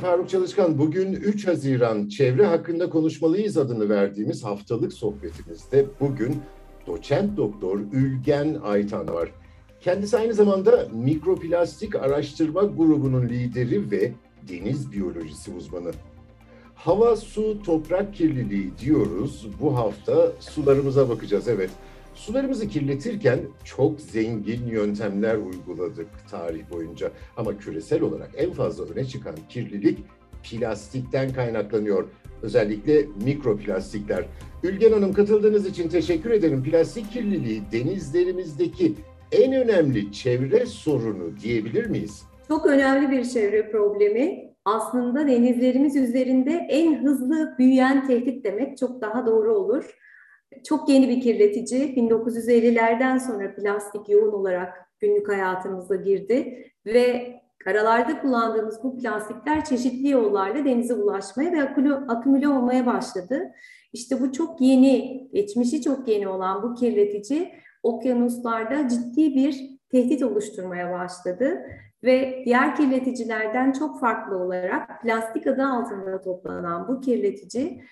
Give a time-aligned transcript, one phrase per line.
[0.00, 0.78] Faruk Çalışkan.
[0.78, 6.36] Bugün 3 Haziran Çevre Hakkında Konuşmalıyız adını verdiğimiz haftalık sohbetimizde bugün
[6.86, 9.32] doçent doktor Ülgen Aytan var.
[9.80, 14.12] Kendisi aynı zamanda mikroplastik araştırma grubunun lideri ve
[14.48, 15.90] deniz biyolojisi uzmanı.
[16.74, 19.48] Hava, su, toprak kirliliği diyoruz.
[19.60, 21.70] Bu hafta sularımıza bakacağız evet.
[22.20, 27.10] Sularımızı kirletirken çok zengin yöntemler uyguladık tarih boyunca.
[27.36, 29.98] Ama küresel olarak en fazla öne çıkan kirlilik
[30.42, 32.08] plastikten kaynaklanıyor.
[32.42, 34.24] Özellikle mikroplastikler.
[34.62, 36.62] Ülgen Hanım katıldığınız için teşekkür ederim.
[36.62, 38.94] Plastik kirliliği denizlerimizdeki
[39.32, 42.22] en önemli çevre sorunu diyebilir miyiz?
[42.48, 44.50] Çok önemli bir çevre problemi.
[44.64, 49.84] Aslında denizlerimiz üzerinde en hızlı büyüyen tehdit demek çok daha doğru olur.
[50.64, 51.94] Çok yeni bir kirletici.
[51.94, 60.64] 1950'lerden sonra plastik yoğun olarak günlük hayatımıza girdi ve karalarda kullandığımız bu plastikler çeşitli yollarla
[60.64, 61.62] denize ulaşmaya ve
[62.08, 63.52] akümüle olmaya başladı.
[63.92, 70.92] İşte bu çok yeni, geçmişi çok yeni olan bu kirletici okyanuslarda ciddi bir tehdit oluşturmaya
[70.92, 71.62] başladı
[72.04, 77.82] ve diğer kirleticilerden çok farklı olarak plastik adı altında toplanan bu kirletici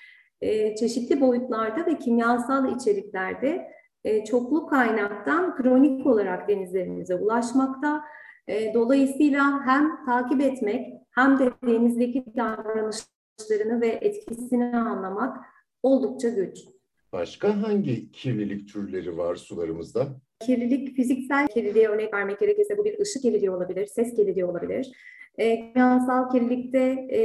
[0.41, 3.69] e, çeşitli boyutlarda ve kimyasal içeriklerde
[4.05, 8.05] e, çoklu kaynaktan kronik olarak denizlerimize ulaşmakta.
[8.49, 15.37] E, dolayısıyla hem takip etmek hem de denizdeki davranışlarını ve etkisini anlamak
[15.83, 16.59] oldukça güç.
[17.13, 20.07] Başka hangi kirlilik türleri var sularımızda?
[20.41, 24.93] Kirlilik, fiziksel kirliliğe örnek vermek gerekirse bu bir ışık kirliliği olabilir, ses kirliliği olabilir.
[25.39, 26.79] E, kimyasal kirlilikte
[27.13, 27.21] e,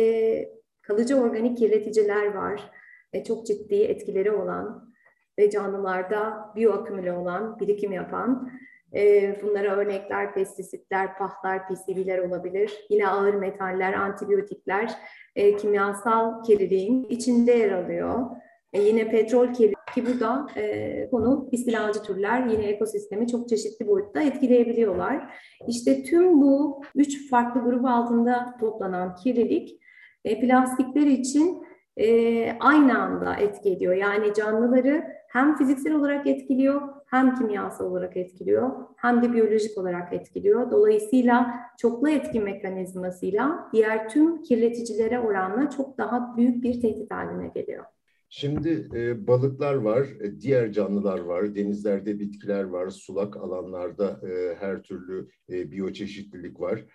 [0.81, 2.71] kalıcı organik kirleticiler var
[3.13, 4.93] e, çok ciddi etkileri olan
[5.39, 8.51] ve canlılarda biyoakümüle olan, birikim yapan
[8.95, 12.85] e, bunlara örnekler pestisitler, pahlar, PCB'ler olabilir.
[12.89, 14.91] Yine ağır metaller, antibiyotikler,
[15.35, 18.29] e, kimyasal kirliliğin içinde yer alıyor.
[18.73, 23.87] E, yine petrol kirliliği ki bu da e, konu istilacı türler yine ekosistemi çok çeşitli
[23.87, 25.33] boyutta etkileyebiliyorlar.
[25.67, 29.79] İşte tüm bu üç farklı grup altında toplanan kirlilik
[30.25, 31.63] e, plastikler için
[31.97, 33.93] e, aynı anda etki ediyor.
[33.93, 40.71] Yani canlıları hem fiziksel olarak etkiliyor, hem kimyasal olarak etkiliyor, hem de biyolojik olarak etkiliyor.
[40.71, 47.85] Dolayısıyla çoklu etki mekanizmasıyla diğer tüm kirleticilere oranla çok daha büyük bir tehdit haline geliyor.
[48.29, 54.83] Şimdi e, balıklar var, e, diğer canlılar var, denizlerde bitkiler var, sulak alanlarda e, her
[54.83, 56.85] türlü e, biyoçeşitlilik var.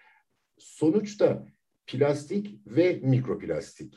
[0.59, 1.47] Sonuçta
[1.87, 3.95] plastik ve mikroplastik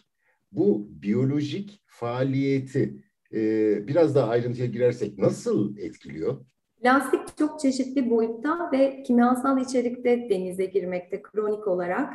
[0.52, 3.04] bu biyolojik faaliyeti
[3.34, 3.40] e,
[3.88, 6.46] biraz daha ayrıntıya girersek nasıl etkiliyor?
[6.82, 12.14] Plastik çok çeşitli boyutta ve kimyasal içerikte denize girmekte kronik olarak.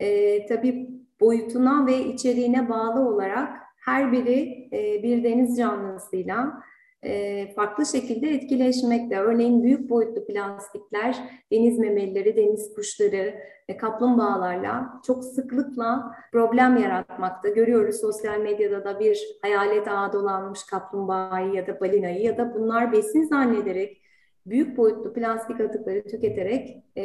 [0.00, 0.88] E, tabii
[1.20, 6.62] boyutuna ve içeriğine bağlı olarak her biri e, bir deniz canlısıyla
[7.56, 9.18] farklı şekilde etkileşmekte.
[9.18, 11.16] Örneğin büyük boyutlu plastikler
[11.52, 13.34] deniz memelileri, deniz kuşları,
[13.80, 17.48] kaplumbağalarla çok sıklıkla problem yaratmakta.
[17.48, 22.92] Görüyoruz sosyal medyada da bir hayalet ağa dolanmış kaplumbağayı ya da balinayı ya da bunlar
[22.92, 24.02] besin zannederek
[24.46, 27.04] büyük boyutlu plastik atıkları tüketerek e,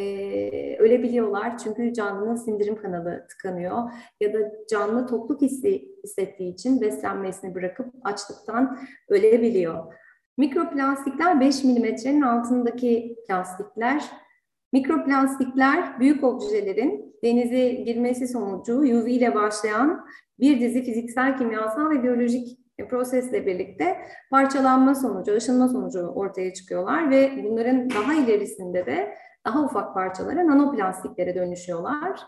[0.77, 1.57] ölebiliyorlar.
[1.57, 3.91] Çünkü canlının sindirim kanalı tıkanıyor
[4.21, 4.37] ya da
[4.69, 9.93] canlı tokluk hissi hissettiği için beslenmesini bırakıp açlıktan ölebiliyor.
[10.37, 14.03] Mikroplastikler 5 milimetrenin altındaki plastikler.
[14.73, 20.05] Mikroplastikler büyük objelerin denize girmesi sonucu UV ile başlayan
[20.39, 23.97] bir dizi fiziksel, kimyasal ve biyolojik prosesle birlikte
[24.29, 29.15] parçalanma sonucu, aşınma sonucu ortaya çıkıyorlar ve bunların daha ilerisinde de
[29.45, 32.19] daha ufak parçalara nanoplastiklere dönüşüyorlar.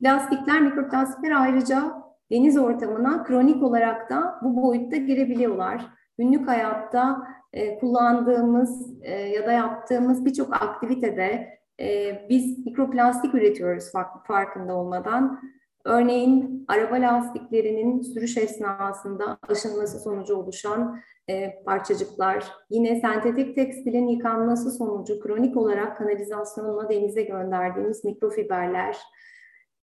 [0.00, 1.92] Plastikler, mikroplastikler ayrıca
[2.30, 5.86] deniz ortamına kronik olarak da bu boyutta girebiliyorlar.
[6.18, 13.92] Günlük hayatta e, kullandığımız e, ya da yaptığımız birçok aktivitede e, biz mikroplastik üretiyoruz
[14.26, 15.40] farkında olmadan.
[15.84, 25.20] Örneğin araba lastiklerinin sürüş esnasında aşınması sonucu oluşan e, parçacıklar, yine sentetik tekstilin yıkanması sonucu
[25.20, 28.96] kronik olarak kanalizasyonla denize gönderdiğimiz mikrofiberler,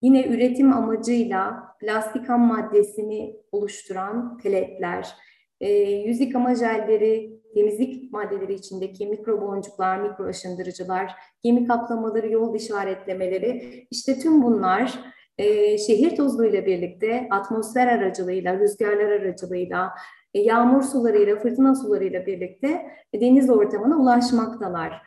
[0.02, 5.16] yine üretim amacıyla plastik ham maddesini oluşturan peletler,
[5.62, 11.12] e, yüz yıkama jelleri, temizlik maddeleri içindeki mikro boncuklar, mikro aşındırıcılar,
[11.44, 19.92] gemi kaplamaları, yol işaretlemeleri, işte tüm bunlar e, şehir tozuyla birlikte atmosfer aracılığıyla, rüzgarlar aracılığıyla,
[20.34, 25.02] e, yağmur sularıyla, fırtına sularıyla birlikte deniz ortamına ulaşmaktalar.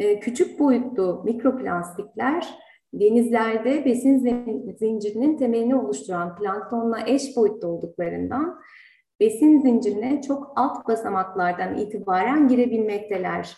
[0.00, 2.48] E, küçük boyutlu mikroplastikler
[2.94, 4.18] denizlerde besin
[4.78, 8.60] zincirinin temelini oluşturan planktonla eş boyutta olduklarından
[9.20, 13.56] besin zincirine çok alt basamaklardan itibaren girebilmekteler.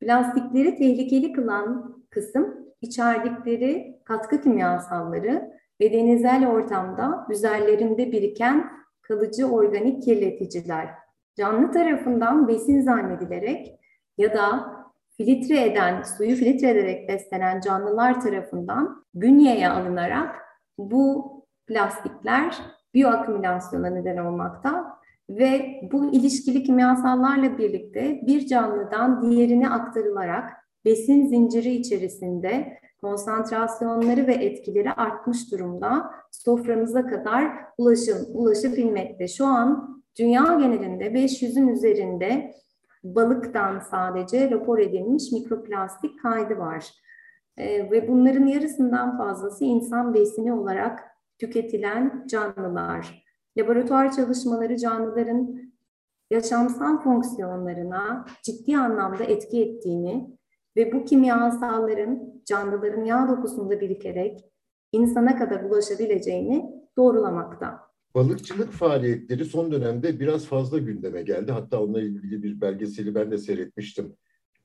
[0.00, 8.70] Plastikleri tehlikeli kılan kısım içerdikleri katkı kimyasalları ve denizel ortamda üzerlerinde biriken
[9.02, 10.88] kalıcı organik kirleticiler.
[11.36, 13.80] Canlı tarafından besin zannedilerek
[14.18, 14.72] ya da
[15.16, 20.36] filtre eden, suyu filtre ederek beslenen canlılar tarafından bünyeye alınarak
[20.78, 21.32] bu
[21.66, 22.58] plastikler
[22.94, 30.50] bioakümülasyona neden olmakta ve bu ilişkili kimyasallarla birlikte bir canlıdan diğerine aktarılarak
[30.84, 39.28] besin zinciri içerisinde konsantrasyonları ve etkileri artmış durumda soframıza kadar ulaşım, ulaşabilmekte.
[39.28, 42.54] Şu an dünya genelinde 500'ün üzerinde
[43.04, 46.90] balıktan sadece rapor edilmiş mikroplastik kaydı var.
[47.56, 51.00] E, ve bunların yarısından fazlası insan besini olarak
[51.38, 53.24] tüketilen canlılar.
[53.58, 55.60] Laboratuvar çalışmaları canlıların
[56.30, 60.39] yaşamsal fonksiyonlarına ciddi anlamda etki ettiğini
[60.76, 64.44] ve bu kimyasalların canlıların yağ dokusunda birikerek
[64.92, 67.80] insana kadar ulaşabileceğini doğrulamakta.
[68.14, 71.52] Balıkçılık faaliyetleri son dönemde biraz fazla gündeme geldi.
[71.52, 74.16] Hatta onunla ilgili bir belgeseli ben de seyretmiştim.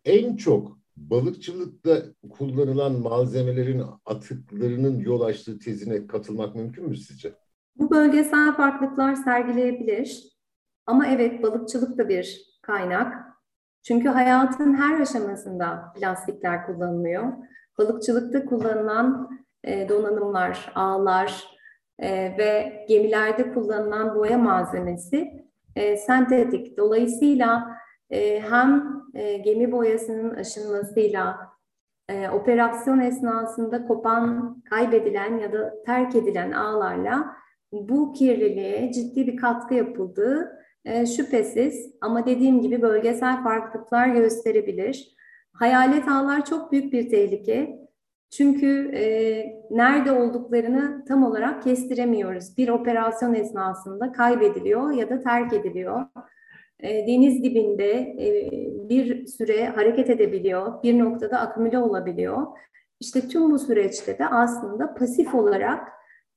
[0.05, 7.33] En çok balıkçılıkta kullanılan malzemelerin atıklarının yol açtığı tezine katılmak mümkün mü sizce?
[7.75, 10.35] Bu bölgesel farklılıklar sergileyebilir.
[10.85, 13.24] Ama evet balıkçılık da bir kaynak.
[13.87, 17.23] Çünkü hayatın her aşamasında plastikler kullanılıyor.
[17.77, 19.29] Balıkçılıkta kullanılan
[19.63, 21.43] e, donanımlar, ağlar
[21.99, 25.45] e, ve gemilerde kullanılan boya malzemesi
[25.75, 26.77] e, sentetik.
[26.77, 27.75] Dolayısıyla
[28.49, 28.95] hem
[29.43, 31.49] gemi boyasının aşınmasıyla
[32.33, 37.35] operasyon esnasında kopan, kaybedilen ya da terk edilen ağlarla
[37.71, 45.15] bu kirliliğe ciddi bir katkı yapıldığı e, şüphesiz ama dediğim gibi bölgesel farklılıklar gösterebilir.
[45.53, 47.79] Hayalet ağlar çok büyük bir tehlike.
[48.31, 49.05] Çünkü e,
[49.71, 52.57] nerede olduklarını tam olarak kestiremiyoruz.
[52.57, 56.05] Bir operasyon esnasında kaybediliyor ya da terk ediliyor.
[56.79, 58.49] E, deniz dibinde e,
[58.89, 62.47] bir süre hareket edebiliyor, bir noktada akümüle olabiliyor.
[62.99, 65.87] İşte tüm bu süreçte de aslında pasif olarak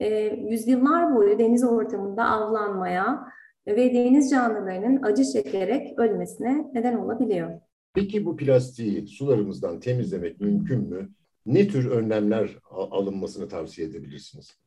[0.00, 3.28] e, yüzyıllar boyu deniz ortamında avlanmaya,
[3.76, 7.50] ve deniz canlılarının acı çekerek ölmesine neden olabiliyor.
[7.94, 11.08] Peki bu plastiği sularımızdan temizlemek mümkün mü?
[11.46, 14.58] Ne tür önlemler alınmasını tavsiye edebilirsiniz?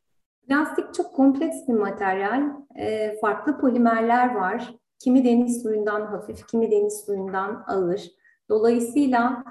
[0.47, 2.41] Plastik çok kompleks bir materyal.
[2.75, 4.75] E, farklı polimerler var.
[4.99, 8.11] Kimi deniz suyundan hafif, kimi deniz suyundan ağır.
[8.49, 9.43] Dolayısıyla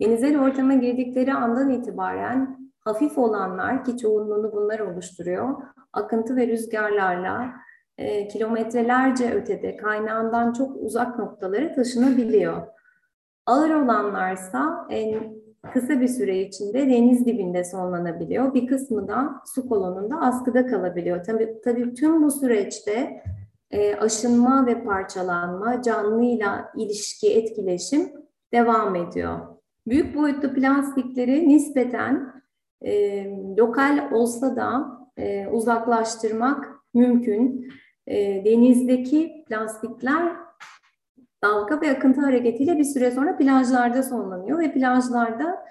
[0.00, 5.62] denizel ortama girdikleri andan itibaren hafif olanlar ki çoğunluğunu bunlar oluşturuyor,
[5.92, 7.54] akıntı ve rüzgarlarla
[7.98, 12.66] e, kilometrelerce ötede kaynağından çok uzak noktalara taşınabiliyor.
[13.46, 15.38] Ağır olanlarsa en
[15.72, 18.54] kısa bir süre içinde deniz dibinde sonlanabiliyor.
[18.54, 21.24] Bir kısmı da su kolonunda askıda kalabiliyor.
[21.24, 23.22] Tabii, tabii tüm bu süreçte
[23.70, 28.12] e, aşınma ve parçalanma, canlıyla ilişki, etkileşim
[28.52, 29.38] devam ediyor.
[29.86, 32.42] Büyük boyutlu plastikleri nispeten
[32.82, 33.24] e,
[33.58, 37.72] lokal olsa da e, uzaklaştırmak mümkün
[38.08, 40.36] e, denizdeki plastikler
[41.44, 45.64] dalga ve akıntı hareketiyle bir süre sonra plajlarda sonlanıyor ve plajlarda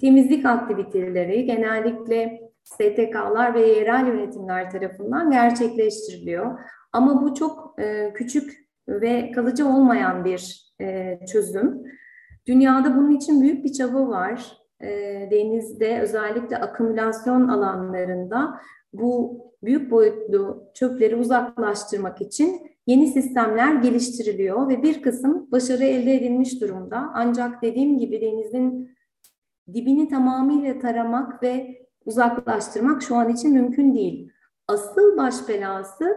[0.00, 6.58] temizlik aktiviteleri genellikle STK'lar ve yerel yönetimler tarafından gerçekleştiriliyor.
[6.92, 8.52] Ama bu çok e, küçük
[8.88, 11.82] ve kalıcı olmayan bir e, çözüm.
[12.46, 14.56] Dünyada bunun için büyük bir çaba var.
[14.80, 14.88] E,
[15.30, 18.60] denizde özellikle akümülasyon alanlarında
[18.92, 26.60] bu büyük boyutlu çöpleri uzaklaştırmak için yeni sistemler geliştiriliyor ve bir kısım başarı elde edilmiş
[26.60, 27.10] durumda.
[27.14, 28.96] Ancak dediğim gibi denizin
[29.74, 34.30] dibini tamamıyla taramak ve uzaklaştırmak şu an için mümkün değil.
[34.68, 36.16] Asıl baş belası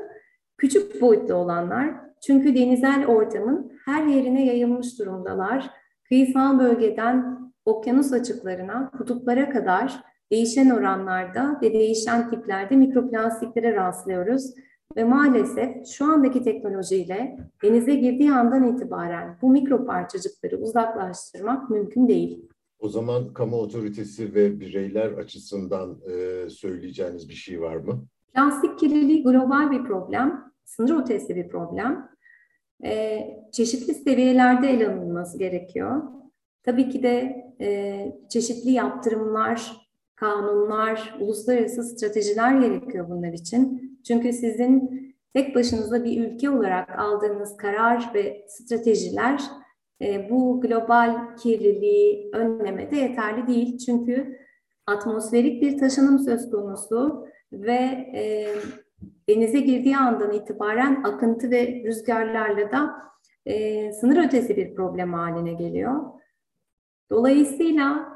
[0.58, 1.96] küçük boyutlu olanlar.
[2.28, 5.70] Çünkü denizel ortamın her yerine yayılmış durumdalar.
[6.08, 10.04] Kıyısal bölgeden okyanus açıklarına, kutuplara kadar
[10.34, 14.54] değişen oranlarda ve değişen tiplerde mikroplastiklere rastlıyoruz.
[14.98, 22.50] Ve maalesef şu andaki teknolojiyle denize girdiği andan itibaren bu mikroparçacıkları uzaklaştırmak mümkün değil.
[22.80, 28.06] O zaman kamu otoritesi ve bireyler açısından e, söyleyeceğiniz bir şey var mı?
[28.34, 32.10] Plastik kirliliği global bir problem, sınır ötesi bir problem.
[32.86, 33.22] E,
[33.52, 36.02] çeşitli seviyelerde ele alınması gerekiyor.
[36.64, 39.83] Tabii ki de e, çeşitli yaptırımlar
[40.24, 44.00] kanunlar, uluslararası stratejiler gerekiyor bunlar için.
[44.08, 45.04] Çünkü sizin
[45.34, 49.42] tek başınıza bir ülke olarak aldığınız karar ve stratejiler
[50.02, 53.78] e, bu global kirliliği önlemede yeterli değil.
[53.78, 54.38] Çünkü
[54.88, 57.80] atmosferik bir taşınım söz konusu ve
[58.16, 58.48] e,
[59.30, 62.94] denize girdiği andan itibaren akıntı ve rüzgarlarla da
[63.46, 66.02] e, sınır ötesi bir problem haline geliyor.
[67.12, 68.14] Dolayısıyla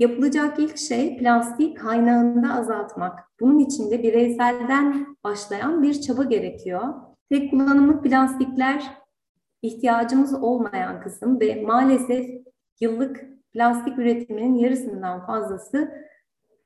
[0.00, 3.18] yapılacak ilk şey plastiği kaynağında azaltmak.
[3.40, 6.82] Bunun için de bireyselden başlayan bir çaba gerekiyor.
[7.30, 8.96] Tek kullanımlık plastikler
[9.62, 12.26] ihtiyacımız olmayan kısım ve maalesef
[12.80, 15.90] yıllık plastik üretiminin yarısından fazlası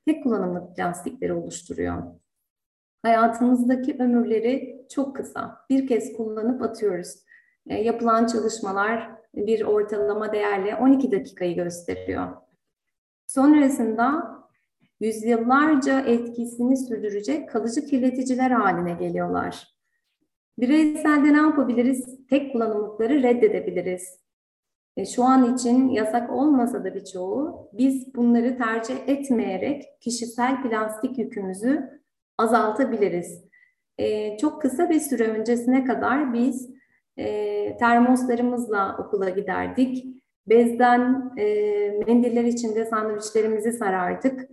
[0.07, 2.03] tek kullanımlık plastikleri oluşturuyor.
[3.03, 5.57] Hayatımızdaki ömürleri çok kısa.
[5.71, 7.15] Bir kez kullanıp atıyoruz.
[7.67, 12.44] E, yapılan çalışmalar bir ortalama değerle 12 dakikayı gösteriyor.
[13.27, 14.35] Sonrasında
[15.01, 19.69] yüzyıllarca etkisini sürdürecek kalıcı kirleticiler haline geliyorlar.
[20.59, 22.27] Bireyselde ne yapabiliriz?
[22.31, 24.25] Tek kullanımlıkları reddedebiliriz.
[24.97, 32.01] E, şu an için yasak olmasa da birçoğu biz bunları tercih etmeyerek kişisel plastik yükümüzü
[32.39, 33.45] azaltabiliriz.
[33.99, 36.71] E, çok kısa bir süre öncesine kadar biz
[37.17, 40.05] e, termoslarımızla okula giderdik.
[40.49, 41.45] Bezden e,
[42.07, 44.51] mendiller içinde sandviçlerimizi sarardık.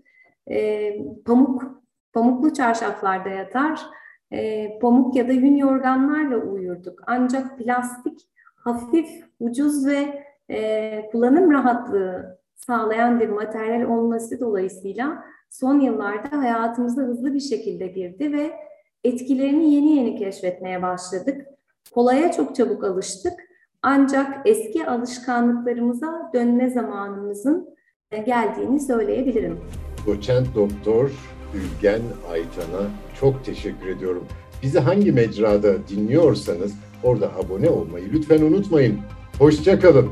[0.52, 0.94] E,
[1.26, 1.82] pamuk,
[2.14, 3.82] pamuklu çarşaflarda yatar,
[4.32, 7.00] e, pamuk ya da yün yorganlarla uyurduk.
[7.08, 8.20] Ancak plastik
[8.56, 17.34] hafif, ucuz ve e, kullanım rahatlığı sağlayan bir materyal olması dolayısıyla son yıllarda hayatımıza hızlı
[17.34, 18.52] bir şekilde girdi ve
[19.04, 21.48] etkilerini yeni yeni keşfetmeye başladık.
[21.94, 23.34] Kolaya çok çabuk alıştık.
[23.84, 27.70] Ancak eski alışkanlıklarımıza dönme zamanımızın
[28.12, 29.60] e, geldiğini söyleyebilirim.
[30.08, 31.12] Doçent Doktor
[31.54, 32.88] Ülgen Aytan'a
[33.20, 34.28] çok teşekkür ediyorum.
[34.64, 36.74] Bizi hangi mecrada dinliyorsanız
[37.04, 39.00] orada abone olmayı lütfen unutmayın.
[39.40, 40.10] Hoşçakalın.